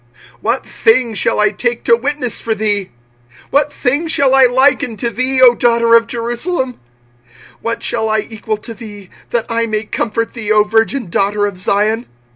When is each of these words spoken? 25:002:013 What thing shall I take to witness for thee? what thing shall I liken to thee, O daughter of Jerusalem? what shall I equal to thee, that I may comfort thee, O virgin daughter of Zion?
25:002:013 0.41 0.41
What 0.41 0.65
thing 0.65 1.13
shall 1.13 1.39
I 1.39 1.49
take 1.51 1.83
to 1.83 1.95
witness 1.95 2.41
for 2.41 2.55
thee? 2.55 2.89
what 3.51 3.71
thing 3.71 4.07
shall 4.07 4.33
I 4.33 4.45
liken 4.45 4.97
to 4.97 5.11
thee, 5.11 5.43
O 5.43 5.53
daughter 5.53 5.93
of 5.93 6.07
Jerusalem? 6.07 6.79
what 7.61 7.83
shall 7.83 8.09
I 8.09 8.25
equal 8.27 8.57
to 8.57 8.73
thee, 8.73 9.11
that 9.29 9.45
I 9.47 9.67
may 9.67 9.83
comfort 9.83 10.33
thee, 10.33 10.51
O 10.51 10.63
virgin 10.63 11.11
daughter 11.11 11.45
of 11.45 11.59
Zion? 11.59 12.07